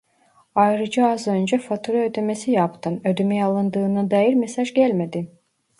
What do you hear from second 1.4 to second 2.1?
fatura